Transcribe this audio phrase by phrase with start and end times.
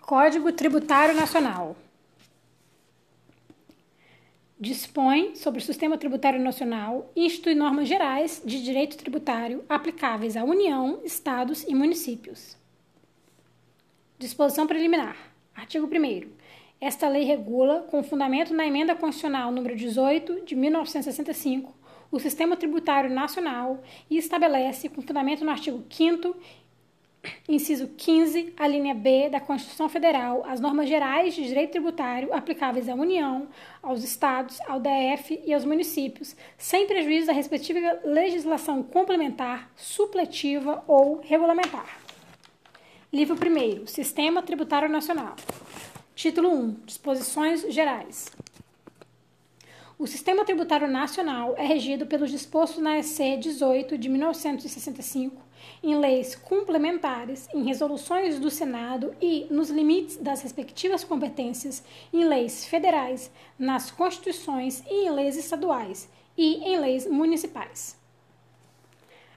[0.00, 1.76] Código Tributário Nacional
[4.58, 10.44] dispõe sobre o sistema tributário nacional e institui normas gerais de direito tributário aplicáveis à
[10.44, 12.56] União, Estados e municípios.
[14.16, 15.16] Disposição preliminar.
[15.52, 16.30] Artigo 1
[16.80, 21.74] Esta lei regula, com fundamento na emenda constitucional número 18 de 1965,
[22.12, 26.36] o sistema tributário nacional e estabelece, com fundamento no artigo 5
[27.48, 32.88] inciso 15, a linha B da Constituição Federal, as normas gerais de direito tributário aplicáveis
[32.88, 33.48] à União,
[33.82, 41.20] aos estados, ao DF e aos municípios, sem prejuízo da respectiva legislação complementar, supletiva ou
[41.20, 42.00] regulamentar.
[43.12, 45.36] Livro 1 Sistema Tributário Nacional.
[46.14, 48.30] Título 1 Disposições Gerais.
[49.98, 55.51] O Sistema Tributário Nacional é regido pelos dispostos na EC 18 de 1965
[55.82, 61.82] em leis complementares, em resoluções do Senado e, nos limites das respectivas competências,
[62.12, 67.96] em leis federais, nas constituições e em leis estaduais e em leis municipais.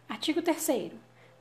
[0.08, 0.92] Artigo 3.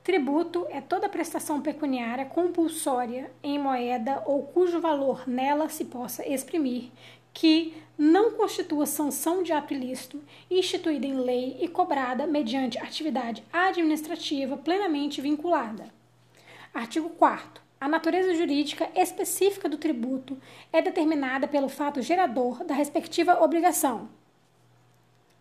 [0.03, 6.91] Tributo é toda prestação pecuniária compulsória em moeda ou cujo valor nela se possa exprimir,
[7.35, 14.55] que não constitua sanção de ato ilícito, instituída em lei e cobrada mediante atividade administrativa
[14.55, 15.93] plenamente vinculada.
[16.73, 17.61] Artigo 4.
[17.79, 20.37] A natureza jurídica específica do tributo
[20.71, 24.09] é determinada pelo fato gerador da respectiva obrigação,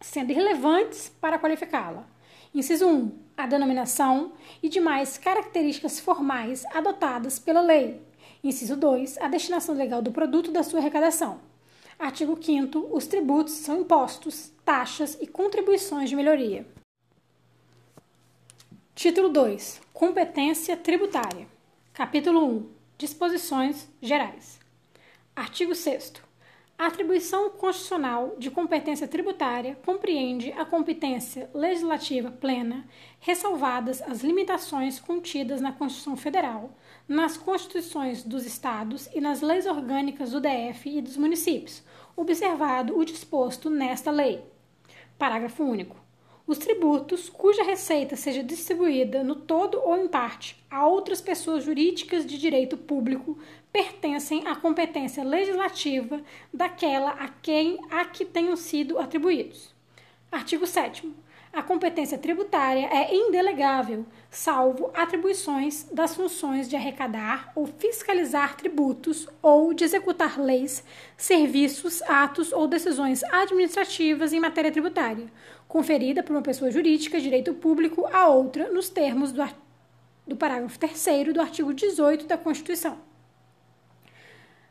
[0.00, 2.04] sendo irrelevantes para qualificá-la.
[2.52, 3.12] Inciso 1.
[3.36, 8.00] A denominação e demais características formais adotadas pela lei.
[8.42, 9.18] Inciso 2.
[9.18, 11.53] A destinação legal do produto da sua arrecadação.
[11.98, 16.66] Artigo 5 Os tributos são impostos, taxas e contribuições de melhoria.
[18.94, 21.46] Título 2 Competência tributária.
[21.92, 24.58] Capítulo 1 Disposições gerais.
[25.36, 26.23] Artigo 6
[26.84, 32.86] a atribuição constitucional de competência tributária compreende a competência legislativa plena,
[33.20, 36.76] ressalvadas as limitações contidas na Constituição Federal,
[37.08, 41.82] nas constituições dos estados e nas leis orgânicas do DF e dos municípios,
[42.14, 44.44] observado o disposto nesta lei.
[45.16, 46.03] Parágrafo único.
[46.46, 52.26] Os tributos cuja receita seja distribuída no todo ou em parte a outras pessoas jurídicas
[52.26, 53.38] de direito público
[53.72, 56.22] pertencem à competência legislativa
[56.52, 59.74] daquela a quem a que tenham sido atribuídos.
[60.30, 61.10] Artigo 7
[61.54, 69.72] a competência tributária é indelegável, salvo atribuições das funções de arrecadar ou fiscalizar tributos ou
[69.72, 70.82] de executar leis,
[71.16, 75.26] serviços, atos ou decisões administrativas em matéria tributária,
[75.68, 79.48] conferida por uma pessoa jurídica de direito público a outra nos termos do,
[80.26, 82.98] do parágrafo 3 do artigo 18 da Constituição.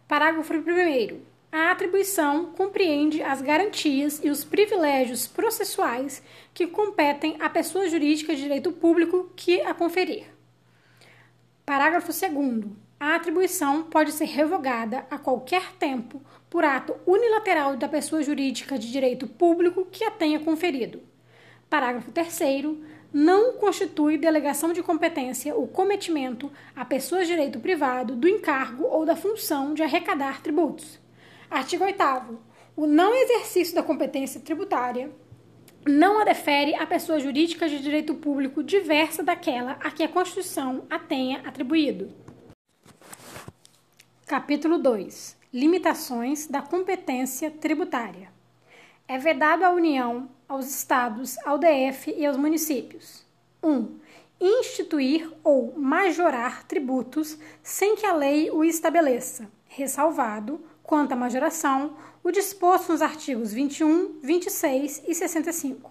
[0.05, 7.87] Parágrafo 1 a atribuição compreende as garantias e os privilégios processuais que competem à pessoa
[7.87, 10.25] jurídica de direito público que a conferir.
[11.63, 12.65] Parágrafo 2.
[12.99, 16.19] A atribuição pode ser revogada a qualquer tempo
[16.49, 21.03] por ato unilateral da pessoa jurídica de direito público que a tenha conferido.
[21.69, 22.39] Parágrafo 3
[23.13, 29.05] não constitui delegação de competência o cometimento a pessoa de direito privado do encargo ou
[29.05, 31.02] da função de arrecadar tributos.
[31.53, 32.01] Artigo 8
[32.75, 35.11] O não exercício da competência tributária
[35.85, 40.87] não a defere a pessoa jurídica de direito público diversa daquela a que a Constituição
[40.89, 42.11] a tenha atribuído.
[44.25, 48.31] Capítulo 2 Limitações da competência tributária.
[49.07, 53.27] É vedado à União, aos Estados, ao DF e aos municípios.
[53.61, 53.69] 1.
[53.69, 53.99] Um,
[54.41, 62.31] instituir ou majorar tributos sem que a lei o estabeleça, ressalvado quanto à majoração, o
[62.31, 65.89] disposto nos artigos 21, 26 e 65.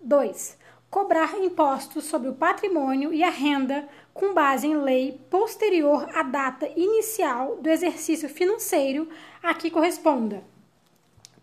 [0.00, 0.58] 2.
[0.90, 6.68] Cobrar impostos sobre o patrimônio e a renda com base em lei posterior à data
[6.76, 9.08] inicial do exercício financeiro
[9.42, 10.42] a que corresponda.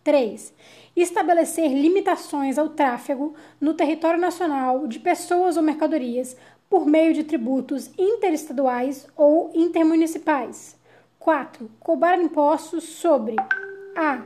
[0.04, 0.54] 3.
[0.96, 6.36] Estabelecer limitações ao tráfego no território nacional de pessoas ou mercadorias
[6.70, 10.76] por meio de tributos interestaduais ou intermunicipais.
[11.24, 11.72] 4.
[11.80, 13.38] Cobrar impostos sobre
[13.96, 14.24] a.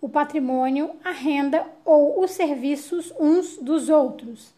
[0.00, 4.54] o patrimônio, a renda ou os serviços uns dos outros.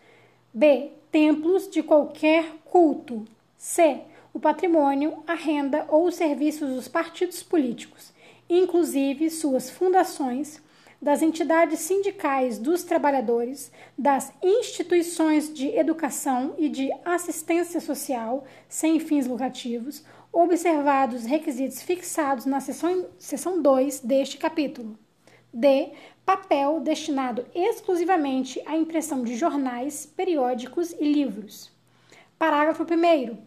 [0.52, 0.93] b.
[1.11, 3.25] templos de qualquer culto.
[3.56, 4.02] c.
[4.35, 8.12] o patrimônio, a renda ou os serviços dos partidos políticos,
[8.50, 10.61] inclusive suas fundações,
[11.00, 19.26] das entidades sindicais dos trabalhadores, das instituições de educação e de assistência social sem fins
[19.26, 24.99] lucrativos, observados requisitos fixados na seção, seção 2 deste capítulo.
[25.53, 25.93] D.
[26.25, 31.73] Papel destinado exclusivamente à impressão de jornais, periódicos e livros.
[32.39, 33.39] Parágrafo 1.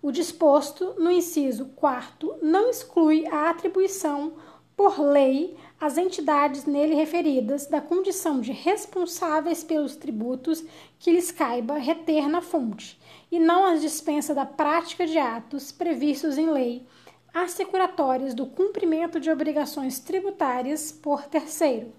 [0.00, 4.34] O disposto no inciso 4 não exclui a atribuição
[4.76, 10.64] por lei às entidades nele referidas da condição de responsáveis pelos tributos
[10.98, 12.98] que lhes caiba reter na fonte,
[13.30, 16.86] e não as dispensa da prática de atos previstos em lei
[17.34, 21.92] assecuratórios do cumprimento de obrigações tributárias por terceiro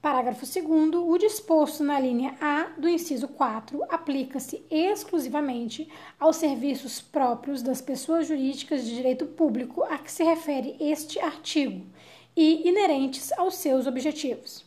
[0.00, 0.94] Parágrafo 2.
[0.94, 5.86] O disposto na linha A do inciso 4 aplica-se exclusivamente
[6.18, 11.84] aos serviços próprios das pessoas jurídicas de direito público a que se refere este artigo
[12.36, 14.64] e inerentes aos seus objetivos.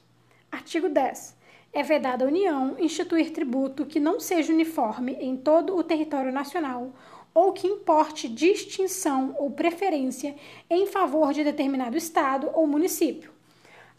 [0.52, 1.36] Artigo 10.
[1.72, 6.92] É vedada à União instituir tributo que não seja uniforme em todo o território nacional
[7.34, 10.36] ou que importe distinção ou preferência
[10.70, 13.34] em favor de determinado Estado ou município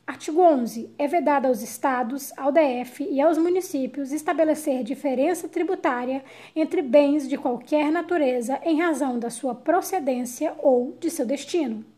[0.07, 0.91] Artigo 11.
[0.99, 6.23] É vedado aos estados, ao DF e aos municípios estabelecer diferença tributária
[6.55, 11.94] entre bens de qualquer natureza em razão da sua procedência ou de seu destino.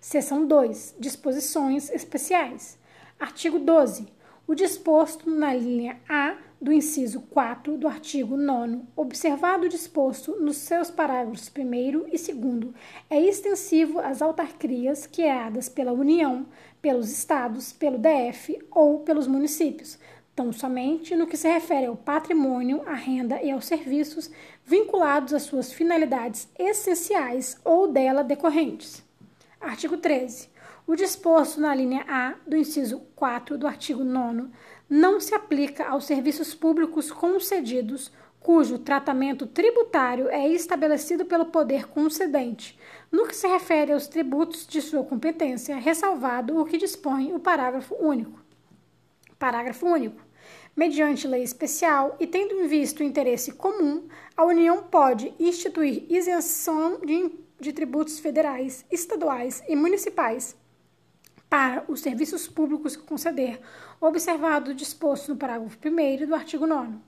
[0.00, 0.96] Seção 2.
[0.98, 2.78] Disposições especiais.
[3.18, 4.06] Artigo 12.
[4.46, 10.56] O disposto na linha A do inciso 4 do artigo 9, observado o disposto nos
[10.56, 12.74] seus parágrafos 1 e 2,
[13.10, 16.46] é extensivo às autarquias criadas pela União,
[16.80, 19.98] pelos estados, pelo DF ou pelos municípios,
[20.34, 24.30] tão somente no que se refere ao patrimônio, à renda e aos serviços
[24.64, 29.05] vinculados às suas finalidades essenciais ou dela decorrentes.
[29.60, 30.48] Artigo 13.
[30.86, 34.48] O disposto na linha A do inciso 4 do artigo 9
[34.88, 42.78] não se aplica aos serviços públicos concedidos cujo tratamento tributário é estabelecido pelo poder concedente,
[43.10, 47.96] no que se refere aos tributos de sua competência, ressalvado o que dispõe o parágrafo
[47.96, 48.40] único.
[49.36, 50.24] Parágrafo único.
[50.76, 54.06] Mediante lei especial e tendo em vista o interesse comum,
[54.36, 60.56] a União pode instituir isenção de, de tributos federais, estaduais e municipais
[61.48, 63.60] para os serviços públicos que conceder,
[64.00, 66.98] observado o disposto no parágrafo 1 do artigo 9.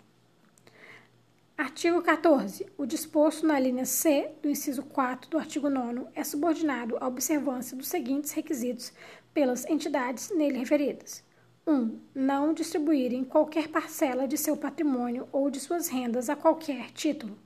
[1.57, 2.67] Artigo 14.
[2.79, 7.77] O disposto na linha C do inciso 4 do artigo 9 é subordinado à observância
[7.77, 8.93] dos seguintes requisitos
[9.35, 11.25] pelas entidades nele referidas.
[11.67, 11.73] 1.
[11.73, 17.37] Um, não distribuírem qualquer parcela de seu patrimônio ou de suas rendas a qualquer título.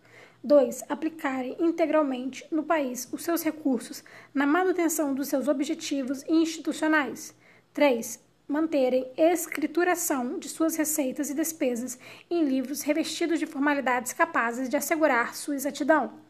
[0.45, 0.85] 2.
[0.89, 4.03] Aplicarem integralmente no país os seus recursos
[4.35, 7.35] na manutenção dos seus objetivos institucionais.
[7.73, 8.21] 3.
[8.49, 11.97] Manterem escrituração de suas receitas e despesas
[12.29, 16.21] em livros revestidos de formalidades capazes de assegurar sua exatidão.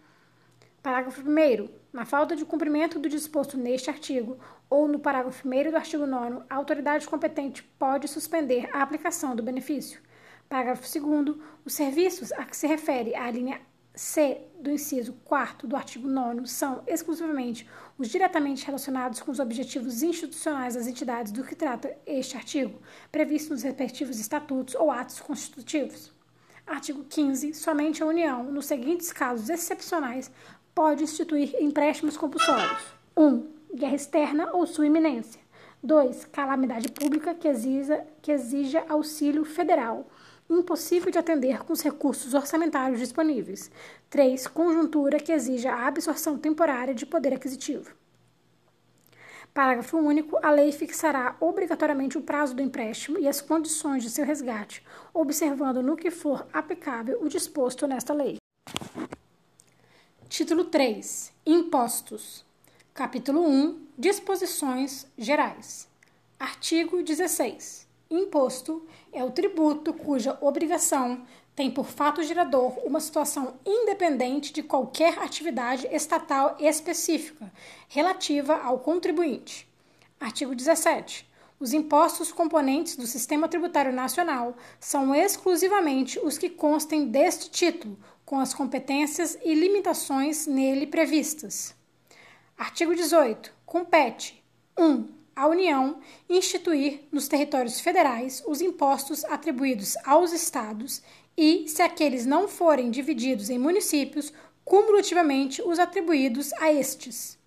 [0.83, 1.69] Parágrafo 1.
[1.91, 4.39] Na falta de cumprimento do disposto neste artigo
[4.69, 9.43] ou no parágrafo 1 do artigo 9, a autoridade competente pode suspender a aplicação do
[9.43, 10.01] benefício.
[10.51, 11.37] Parágrafo 2.
[11.65, 13.61] Os serviços a que se refere a linha
[13.95, 17.69] C do inciso 4 do artigo 9 são exclusivamente
[17.99, 22.81] os diretamente relacionados com os objetivos institucionais das entidades do que trata este artigo,
[23.11, 26.13] previsto nos respectivos estatutos ou atos constitutivos.
[26.67, 27.53] Artigo 15.
[27.55, 30.31] Somente a União, nos seguintes casos excepcionais,
[30.75, 33.25] pode instituir empréstimos compulsórios: 1.
[33.27, 35.41] Um, guerra externa ou sua iminência.
[35.83, 36.27] 2.
[36.27, 40.07] Calamidade pública que exija, que exija auxílio federal
[40.59, 43.71] impossível de atender com os recursos orçamentários disponíveis.
[44.11, 44.47] 3.
[44.49, 47.95] Conjuntura que exija a absorção temporária de poder aquisitivo.
[49.55, 50.39] Parágrafo único.
[50.43, 54.83] A lei fixará obrigatoriamente o prazo do empréstimo e as condições de seu resgate,
[55.13, 58.37] observando no que for aplicável o disposto nesta lei.
[60.29, 61.33] Título 3.
[61.45, 62.45] Impostos.
[62.95, 63.87] Capítulo 1.
[63.99, 65.87] Disposições gerais.
[66.41, 67.87] Artigo 16.
[68.13, 71.25] Imposto é o tributo cuja obrigação
[71.57, 77.51] tem por fato gerador uma situação independente de qualquer atividade estatal específica
[77.89, 79.67] relativa ao contribuinte.
[80.21, 81.27] Artigo 17.
[81.59, 88.39] Os impostos componentes do Sistema Tributário Nacional são exclusivamente os que constem deste título, com
[88.39, 91.75] as competências e limitações nele previstas.
[92.59, 93.55] Artigo 18.
[93.65, 94.45] Compete
[94.79, 94.85] 1.
[94.85, 95.99] Um, a União
[96.29, 101.03] instituir nos territórios federais os impostos atribuídos aos estados
[101.37, 104.33] e, se aqueles não forem divididos em municípios,
[104.65, 107.39] cumulativamente os atribuídos a estes.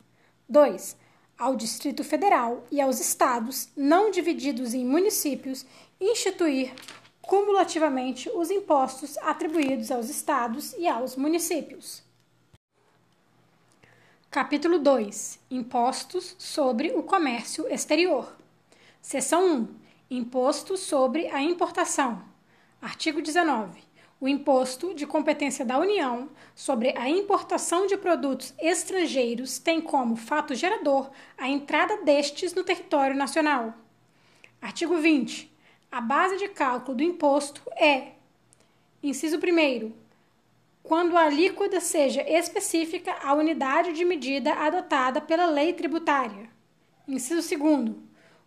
[0.50, 0.96] 2.
[1.38, 5.66] ao Distrito Federal e aos estados não divididos em municípios
[6.00, 6.74] instituir
[7.22, 12.04] cumulativamente os impostos atribuídos aos estados e aos municípios.
[14.36, 18.36] Capítulo 2 Impostos sobre o comércio exterior.
[19.02, 19.68] Seção 1
[20.12, 22.22] Imposto sobre a importação.
[22.82, 23.80] Artigo 19.
[24.20, 30.54] O imposto de competência da União sobre a importação de produtos estrangeiros tem como fato
[30.54, 33.74] gerador a entrada destes no território nacional.
[34.62, 35.50] Artigo 20.
[35.90, 38.12] A base de cálculo do imposto é:
[39.02, 40.05] inciso 1.
[40.88, 46.48] Quando a alíquota seja específica à unidade de medida adotada pela lei tributária.
[47.08, 47.96] Inciso 2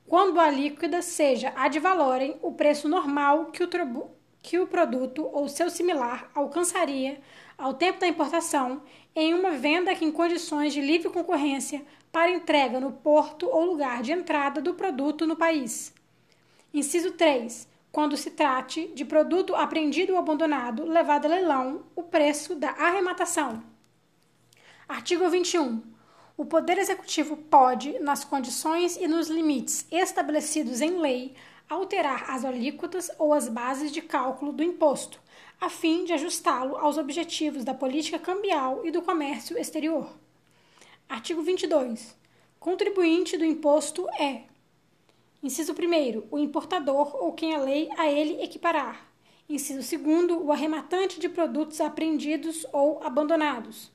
[0.07, 3.69] quando a líquida seja ad valorem o preço normal que o,
[4.41, 7.21] que o produto ou seu similar alcançaria
[7.59, 8.83] ao tempo da importação
[9.17, 14.01] em uma venda que em condições de livre concorrência para entrega no porto ou lugar
[14.01, 15.93] de entrada do produto no país.
[16.73, 17.69] Inciso 3.
[17.91, 23.63] Quando se trate de produto apreendido ou abandonado, levado a leilão, o preço da arrematação.
[24.89, 25.99] Artigo 21
[26.39, 31.35] o Poder Executivo pode, nas condições e nos limites estabelecidos em lei,
[31.69, 35.21] alterar as alíquotas ou as bases de cálculo do imposto,
[35.61, 40.09] a fim de ajustá-lo aos objetivos da política cambial e do comércio exterior.
[41.09, 42.17] Artigo 22.
[42.61, 44.45] Contribuinte do imposto é:
[45.41, 46.27] Inciso 1.
[46.31, 49.09] O importador ou quem a lei a ele equiparar.
[49.49, 50.43] Inciso 2.
[50.43, 53.93] O arrematante de produtos apreendidos ou abandonados.